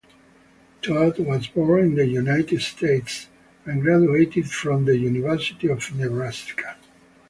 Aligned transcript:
Todd 0.81 1.19
was 1.19 1.45
born 1.49 1.81
in 1.83 1.93
the 1.93 2.07
United 2.07 2.59
States, 2.59 3.27
and 3.67 3.83
graduated 3.83 4.49
from 4.49 4.85
the 4.85 4.97
University 4.97 5.67
of 5.69 5.93
Nebraska. 5.95 6.75